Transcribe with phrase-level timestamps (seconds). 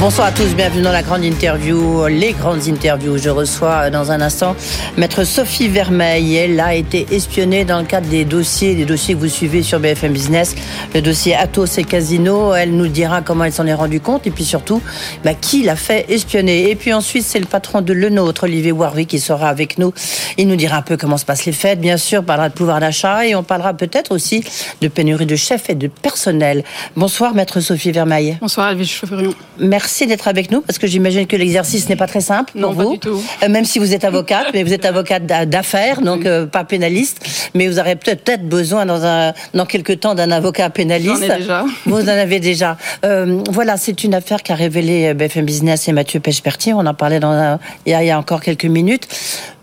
[0.00, 3.16] Bonsoir à tous, bienvenue dans la grande interview, les grandes interviews.
[3.16, 4.54] Je reçois dans un instant
[4.98, 6.34] maître Sophie Vermeil.
[6.36, 9.78] Elle a été espionnée dans le cadre des dossiers, des dossiers que vous suivez sur
[9.80, 10.56] BFM Business,
[10.94, 12.54] le dossier Atos et Casino.
[12.54, 14.82] Elle nous dira comment elle s'en est rendue compte et puis surtout
[15.24, 16.70] bah, qui l'a fait espionner.
[16.70, 19.94] Et puis ensuite, c'est le patron de Le Nôtre, Olivier Warwick, qui sera avec nous.
[20.36, 22.54] Il nous dira un peu comment se passent les fêtes, bien sûr, on parlera de
[22.54, 24.44] pouvoir d'achat et on parlera peut-être aussi
[24.82, 26.64] de pénurie de chefs et de personnel.
[26.96, 28.36] Bonsoir, maître Sophie Vermeil.
[28.40, 29.32] Bonsoir, Elvige Chevrion.
[29.58, 32.60] Merci Merci d'être avec nous parce que j'imagine que l'exercice n'est pas très simple pour
[32.62, 32.84] non, vous.
[32.84, 33.22] Pas du tout.
[33.42, 37.22] Euh, même si vous êtes avocate, mais vous êtes avocate d'affaires, donc euh, pas pénaliste.
[37.52, 41.24] Mais vous aurez peut-être besoin dans un dans quelques temps d'un avocat pénaliste.
[41.24, 41.66] Ai déjà.
[41.84, 42.78] Vous en avez déjà.
[43.04, 46.72] Euh, voilà, c'est une affaire qui a révélé BFM Business et Mathieu Pechpertier.
[46.72, 49.06] On en parlait dans un, il, y a, il y a encore quelques minutes.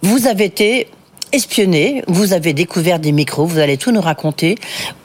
[0.04, 0.88] Vous avez été
[1.32, 4.56] espionné, vous avez découvert des micros, vous allez tout nous raconter.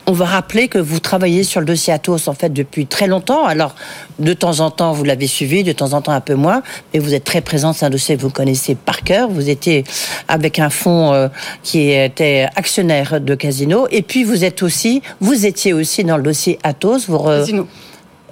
[0.07, 3.45] On va rappeler que vous travaillez sur le dossier Atos en fait depuis très longtemps.
[3.45, 3.75] Alors
[4.19, 7.01] de temps en temps vous l'avez suivi, de temps en temps un peu moins, mais
[7.01, 7.73] vous êtes très présent.
[7.73, 9.29] C'est un dossier que vous connaissez par cœur.
[9.29, 9.85] Vous étiez
[10.29, 11.29] avec un fonds euh,
[11.63, 16.23] qui était actionnaire de Casino, et puis vous êtes aussi, vous étiez aussi dans le
[16.23, 17.09] dossier Atos.
[17.09, 17.41] Vous re...
[17.41, 17.67] Casino.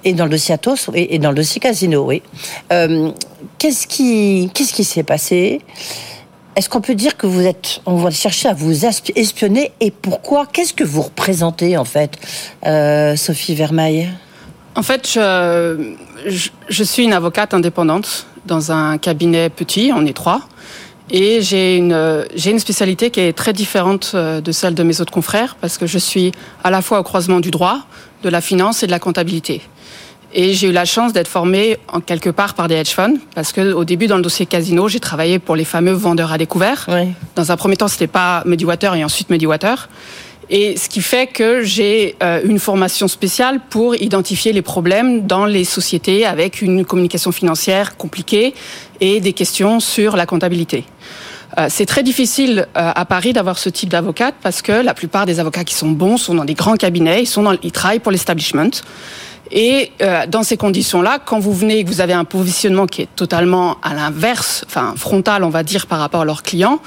[0.03, 2.21] Et dans le dossier Atos et, et dans le dossier Casino, oui.
[2.71, 3.11] Euh,
[3.57, 5.61] qu'est-ce qui, qu'est-ce qui s'est passé?
[6.55, 10.45] Est-ce qu'on peut dire que vous êtes, on va chercher à vous espionner et pourquoi?
[10.45, 12.11] Qu'est-ce que vous représentez en fait,
[12.65, 14.09] euh, Sophie Vermeil?
[14.75, 15.93] En fait, je,
[16.69, 20.41] je, suis une avocate indépendante dans un cabinet petit, on est trois,
[21.09, 25.01] et j'ai une, j'ai une spécialité qui est très différente euh, de celle de mes
[25.01, 26.31] autres confrères parce que je suis
[26.63, 27.81] à la fois au croisement du droit,
[28.23, 29.61] de la finance et de la comptabilité.
[30.37, 33.53] Et j'ai eu la chance d'être formée en quelque part par des hedge funds, parce
[33.53, 36.85] que au début, dans le dossier casino, j'ai travaillé pour les fameux vendeurs à découvert.
[36.89, 37.13] Oui.
[37.35, 39.87] Dans un premier temps, c'était pas Mediwater et ensuite Mediwater.
[40.49, 45.45] Et ce qui fait que j'ai euh, une formation spéciale pour identifier les problèmes dans
[45.45, 48.53] les sociétés avec une communication financière compliquée
[48.99, 50.83] et des questions sur la comptabilité.
[51.57, 55.25] Euh, c'est très difficile euh, à Paris d'avoir ce type d'avocate parce que la plupart
[55.25, 57.99] des avocats qui sont bons sont dans des grands cabinets, ils, sont dans, ils travaillent
[57.99, 58.71] pour l'establishment.
[59.51, 63.03] Et euh, dans ces conditions-là, quand vous venez et que vous avez un positionnement qui
[63.03, 66.79] est totalement à l'inverse, enfin frontal, on va dire, par rapport à leurs clients,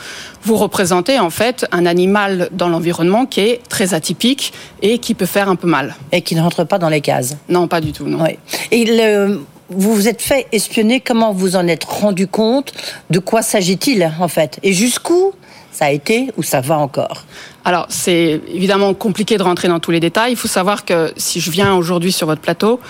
[0.42, 4.52] vous représentez en fait un animal dans l'environnement qui est très atypique
[4.82, 5.96] et qui peut faire un peu mal.
[6.12, 7.36] Et qui ne rentre pas dans les cases.
[7.48, 8.06] Non, pas du tout.
[8.06, 8.24] Non.
[8.70, 9.40] Et le,
[9.70, 11.00] vous vous êtes fait espionner.
[11.00, 12.72] Comment vous en êtes rendu compte?
[13.10, 14.58] De quoi s'agit-il en fait?
[14.62, 15.32] Et jusqu'où
[15.78, 17.24] ça a été ou ça va encore
[17.64, 20.32] Alors, c'est évidemment compliqué de rentrer dans tous les détails.
[20.32, 22.80] Il faut savoir que si je viens aujourd'hui sur votre plateau,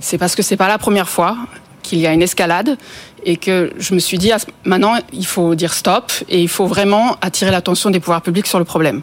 [0.00, 1.36] c'est parce que c'est pas la première fois
[1.82, 2.78] qu'il y a une escalade
[3.26, 4.30] et que je me suis dit
[4.64, 8.58] maintenant il faut dire stop et il faut vraiment attirer l'attention des pouvoirs publics sur
[8.58, 9.02] le problème.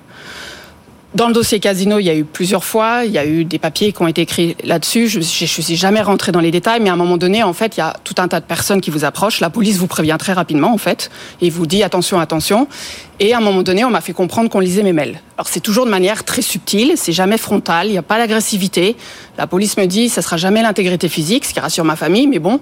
[1.16, 3.58] Dans le dossier Casino, il y a eu plusieurs fois, il y a eu des
[3.58, 5.08] papiers qui ont été écrits là-dessus.
[5.08, 7.78] Je ne suis jamais rentré dans les détails, mais à un moment donné, en fait,
[7.78, 9.40] il y a tout un tas de personnes qui vous approchent.
[9.40, 11.09] La police vous prévient très rapidement, en fait,
[11.42, 12.68] et vous dit attention, attention.
[13.22, 15.22] Et à un moment donné, on m'a fait comprendre qu'on lisait mes mails.
[15.38, 18.98] Alors c'est toujours de manière très subtile, c'est jamais frontal, il n'y a pas d'agressivité.
[19.38, 22.40] La police me dit, ça sera jamais l'intégrité physique, ce qui rassure ma famille, mais
[22.40, 22.59] bon.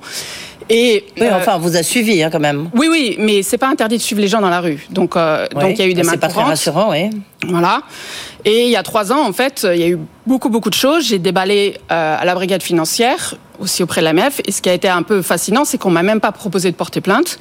[0.70, 2.70] Et oui, euh, enfin, on vous a suivi hein, quand même.
[2.76, 4.86] Oui, oui, mais c'est pas interdit de suivre les gens dans la rue.
[4.90, 7.10] Donc, euh, donc il y a eu des mains C'est pas très rassurant, oui.
[7.48, 7.82] Voilà.
[8.46, 10.76] Et il y a trois ans, en fait, il y a eu beaucoup, beaucoup de
[10.76, 11.08] choses.
[11.08, 14.42] J'ai déballé euh, à la brigade financière, aussi auprès de l'AMF.
[14.46, 16.76] Et ce qui a été un peu fascinant, c'est qu'on m'a même pas proposé de
[16.76, 17.40] porter plainte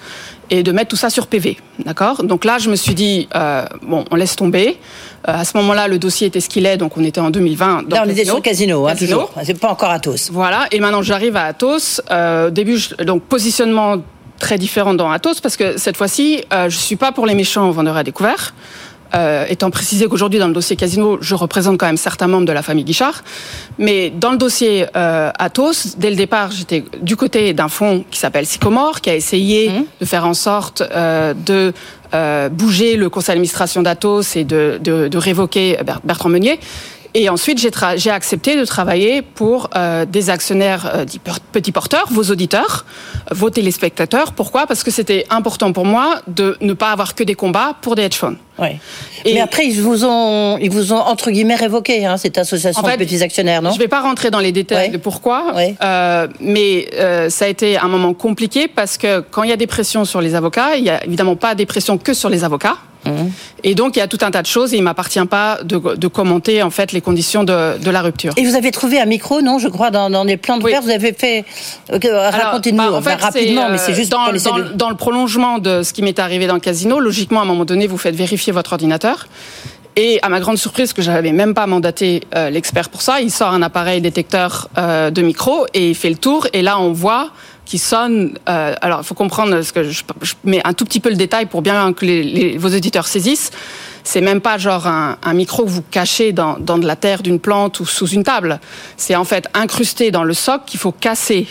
[0.50, 1.58] et de mettre tout ça sur PV.
[1.84, 2.24] D'accord?
[2.24, 4.78] Donc là, je me suis dit, euh, bon, on laisse tomber.
[5.28, 7.88] Euh, à ce moment-là, le dossier était ce qu'il est, donc on était en 2020.
[7.88, 9.26] Dans là, on était sur Casino, hein, Casino.
[9.26, 9.44] toujours.
[9.44, 10.30] C'est pas encore Atos.
[10.30, 10.66] Voilà.
[10.72, 12.00] Et maintenant, j'arrive à Atos.
[12.10, 13.98] Euh, au début, je, donc positionnement
[14.42, 17.70] très différent dans Atos parce que cette fois-ci, euh, je suis pas pour les méchants
[17.70, 18.54] vendeurs à découvert.
[19.14, 22.52] Euh, étant précisé qu'aujourd'hui dans le dossier Casino, je représente quand même certains membres de
[22.52, 23.22] la famille Guichard,
[23.78, 28.18] mais dans le dossier euh, Athos, dès le départ, j'étais du côté d'un fonds qui
[28.18, 29.84] s'appelle Sycomore, qui a essayé mmh.
[30.00, 31.74] de faire en sorte euh, de
[32.14, 36.58] euh, bouger le conseil d'administration d'Athos et de, de, de révoquer Bertrand Meunier.
[37.14, 37.58] Et ensuite,
[37.96, 41.04] j'ai accepté de travailler pour euh, des actionnaires euh,
[41.52, 42.86] petits porteurs, vos auditeurs,
[43.30, 44.32] vos téléspectateurs.
[44.32, 44.66] Pourquoi?
[44.66, 48.02] Parce que c'était important pour moi de ne pas avoir que des combats pour des
[48.02, 48.36] hedge funds.
[48.58, 48.68] Oui.
[49.24, 52.82] Et Mais après, ils vous ont, ils vous ont entre guillemets révoqué hein, cette association
[52.82, 53.70] en fait, de petits actionnaires, non?
[53.70, 57.48] Je ne vais pas rentrer dans les détails de pourquoi, euh, mais euh, ça a
[57.48, 60.76] été un moment compliqué parce que quand il y a des pressions sur les avocats,
[60.76, 62.76] il n'y a évidemment pas des pressions que sur les avocats.
[63.04, 63.32] Mhm.
[63.64, 66.06] Et donc, il y a tout un tas de choses et il m'appartient pas de,
[66.08, 68.32] commenter en fait les conditions de, la rupture.
[68.36, 70.90] Et vous avez trouvé un micro, non Je crois dans, les plans de verre, vous
[70.90, 71.44] avez fait.
[71.90, 74.32] Racontez-nous bah, rapidement, mais c'est juste dans,
[74.74, 77.00] dans, le prolongement de ce qui m'est arrivé dans le casino.
[77.00, 79.26] Logiquement, à un moment donné, vous faites vérifier votre ordinateur.
[79.94, 83.30] Et à ma grande surprise, que j'avais même pas mandaté euh, l'expert pour ça, il
[83.30, 86.46] sort un appareil détecteur euh, de micro et il fait le tour.
[86.54, 87.30] Et là, on voit
[87.72, 88.34] qu'il sonne.
[88.50, 90.02] Euh, alors, il faut comprendre ce que je,
[90.44, 93.50] mets un tout petit peu le détail pour bien que vos auditeurs saisissent.
[94.04, 97.40] C'est même pas genre un, micro que vous cachez dans, dans de la terre d'une
[97.40, 98.60] plante ou sous une table.
[98.98, 101.48] C'est en fait incrusté dans le socle qu'il faut casser,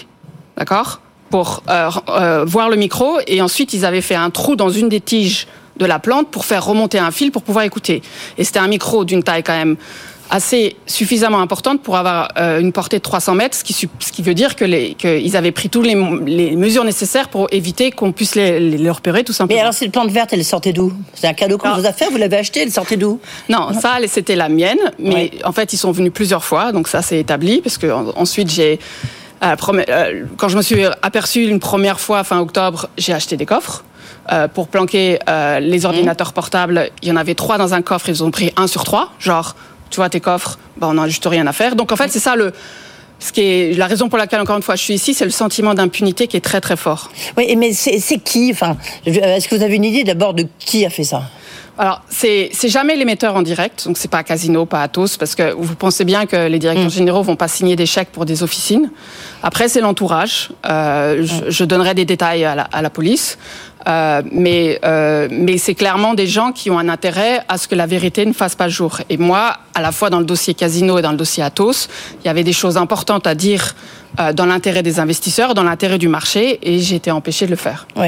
[0.57, 1.01] d'accord,
[1.31, 3.17] pour voir le micro.
[3.25, 5.47] Et ensuite, ils avaient fait un trou dans une des tiges
[5.77, 8.03] de la plante pour faire remonter un fil pour pouvoir écouter.
[8.37, 9.75] Et c'était un micro d'une taille quand même
[10.31, 14.21] assez suffisamment importante pour avoir euh, une portée de 300 mètres, ce qui, ce qui
[14.21, 15.95] veut dire que qu'ils avaient pris toutes les,
[16.25, 19.57] les, mesures nécessaires pour éviter qu'on puisse les, les, repérer tout simplement.
[19.57, 20.93] Mais alors, cette plante verte, elle sortait d'où?
[21.13, 23.19] C'est un cadeau qu'on vous a fait Vous l'avez acheté Elle sortait d'où?
[23.49, 27.01] Non, ça, c'était la mienne, mais en fait, ils sont venus plusieurs fois, donc ça,
[27.01, 28.79] c'est établi, parce que ensuite, j'ai
[29.43, 29.55] euh,
[29.89, 33.83] euh, quand je me suis aperçu une première fois fin octobre, j'ai acheté des coffres.
[34.53, 35.19] Pour planquer
[35.59, 38.67] les ordinateurs portables, il y en avait trois dans un coffre, ils ont pris un
[38.67, 39.11] sur trois.
[39.19, 39.55] Genre,
[39.91, 41.75] tu vois, tes coffres, bah, on n'a juste rien à faire.
[41.75, 42.53] Donc en fait, c'est ça le,
[43.19, 45.31] ce qui est la raison pour laquelle encore une fois je suis ici, c'est le
[45.31, 47.11] sentiment d'impunité qui est très très fort.
[47.37, 50.89] Oui, mais c'est qui Enfin, est-ce que vous avez une idée d'abord de qui a
[50.89, 51.23] fait ça?
[51.77, 55.75] Alors, c'est jamais l'émetteur en direct, donc c'est pas Casino, pas Atos, parce que vous
[55.75, 56.91] pensez bien que les directeurs mm.
[56.91, 58.91] généraux vont pas signer des chèques pour des officines.
[59.41, 60.49] Après, c'est l'entourage.
[60.65, 61.43] Euh, je, mm.
[61.47, 63.37] je, donnerai des détails à la, à la police.
[63.87, 67.75] Euh, mais euh, mais c'est clairement des gens qui ont un intérêt à ce que
[67.75, 69.01] la vérité ne fasse pas jour.
[69.09, 71.89] Et moi, à la fois dans le dossier Casino et dans le dossier Atos,
[72.23, 73.75] il y avait des choses importantes à dire
[74.19, 77.57] euh, dans l'intérêt des investisseurs, dans l'intérêt du marché, et j'ai été empêchée de le
[77.57, 77.87] faire.
[77.95, 78.07] Oui.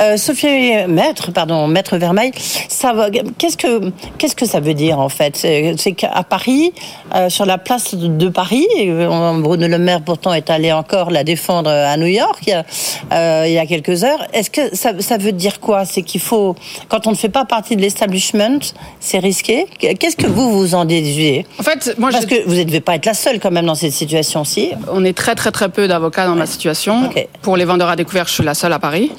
[0.00, 5.36] Euh, Sophie Maître, pardon, Maître Vermeil, qu'est-ce que qu'est-ce que ça veut dire en fait?
[5.36, 6.72] C'est qu'à Paris,
[7.14, 11.70] euh, sur la place de Paris, Bruno Le Maire pourtant est allé encore la défendre
[11.70, 14.26] à New York il y a, il y a quelques heures.
[14.32, 15.84] Est-ce que ça, ça veut dire quoi?
[15.84, 16.56] C'est qu'il faut,
[16.88, 18.60] quand on ne fait pas partie de l'establishment,
[19.00, 19.66] c'est risqué?
[19.78, 21.46] Qu'est-ce que vous vous en déduisez?
[21.58, 23.74] En fait, moi, parce que vous ne devez pas être la seule quand même dans
[23.74, 24.72] cette situation-ci.
[24.90, 27.10] On est très très très peu d'avocats dans ma situation.
[27.42, 29.12] Pour les vendeurs à découvert, je suis la seule à Paris.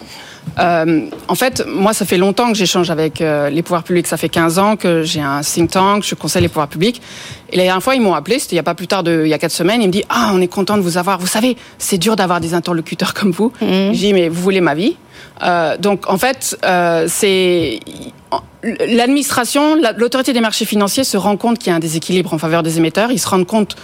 [0.59, 4.07] Euh, en fait, moi, ça fait longtemps que j'échange avec euh, les pouvoirs publics.
[4.07, 7.01] Ça fait 15 ans que j'ai un think tank, je conseille les pouvoirs publics.
[7.51, 9.23] Et la dernière fois, ils m'ont appelé, c'était il y a pas plus tard de,
[9.25, 9.81] il y a quatre semaines.
[9.81, 11.19] Ils me disent, ah, on est content de vous avoir.
[11.19, 13.51] Vous savez, c'est dur d'avoir des interlocuteurs comme vous.
[13.61, 13.93] Mmh.
[13.93, 14.97] J'ai dit, mais vous voulez ma vie?
[15.43, 16.57] Euh, Donc, en fait,
[17.07, 17.79] c'est
[18.87, 22.63] l'administration, l'autorité des marchés financiers se rend compte qu'il y a un déséquilibre en faveur
[22.63, 23.11] des émetteurs.
[23.11, 23.75] Ils se rendent compte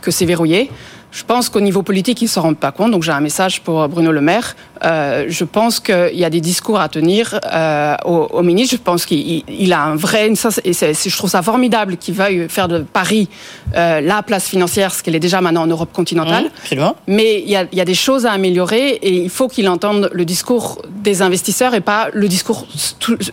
[0.00, 0.70] que c'est verrouillé.
[1.12, 2.92] Je pense qu'au niveau politique, ils ne s'en rendent pas compte.
[2.92, 4.54] Donc j'ai un message pour Bruno Le Maire.
[4.84, 8.76] Euh, je pense qu'il y a des discours à tenir euh, au, au, ministre.
[8.76, 10.30] Je pense qu'il a un vrai...
[10.30, 13.28] et je trouve ça formidable qu'il veuille faire de Paris
[13.74, 16.50] euh, la place financière, ce qu'elle est déjà maintenant en Europe continentale.
[16.70, 19.48] Mmh, Mais il y, a, il y, a, des choses à améliorer et il faut
[19.48, 22.66] qu'il entende le discours des investisseurs et pas le discours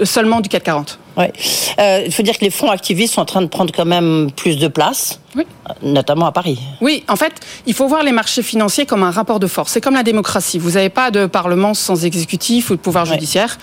[0.03, 0.49] seulement du
[1.17, 1.27] 440.
[1.27, 1.33] Ouais.
[1.79, 4.29] Euh, il faut dire que les fonds activistes sont en train de prendre quand même
[4.35, 5.45] plus de place, oui.
[5.81, 6.59] notamment à Paris.
[6.81, 7.33] Oui, en fait,
[7.65, 9.71] il faut voir les marchés financiers comme un rapport de force.
[9.71, 10.59] C'est comme la démocratie.
[10.59, 13.57] Vous n'avez pas de parlement sans exécutif ou de pouvoir judiciaire.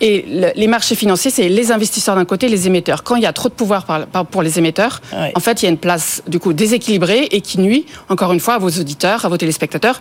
[0.00, 3.02] Et les marchés financiers, c'est les investisseurs d'un côté, les émetteurs.
[3.02, 3.86] Quand il y a trop de pouvoir
[4.30, 5.00] pour les émetteurs,
[5.34, 8.40] en fait, il y a une place du coup déséquilibrée et qui nuit, encore une
[8.40, 10.00] fois, à vos auditeurs, à vos téléspectateurs.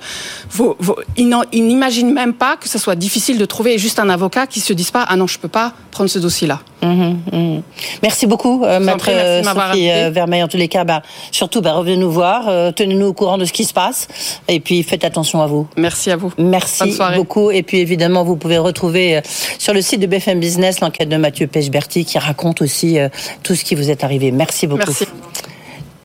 [0.51, 4.47] Vos, vos, ils n'imaginent même pas que ce soit difficile de trouver juste un avocat
[4.47, 6.59] qui se dise pas ah non, je peux pas prendre ce dossier-là.
[6.81, 7.63] Mhm, mhm.
[8.03, 10.43] Merci beaucoup, euh, maître euh, Sophie euh, Vermeil.
[10.43, 13.45] En tous les cas, bah, surtout, bah, revenez nous voir, euh, tenez-nous au courant de
[13.45, 14.07] ce qui se passe,
[14.47, 15.67] et puis faites attention à vous.
[15.75, 16.31] Merci à vous.
[16.37, 17.51] Merci beaucoup.
[17.51, 19.21] Et puis évidemment, vous pouvez retrouver
[19.57, 22.97] sur le site de BFM Business l'enquête de Mathieu Pechberti qui raconte aussi
[23.43, 24.31] tout ce qui vous est arrivé.
[24.31, 24.85] Merci beaucoup.
[24.87, 25.05] Merci.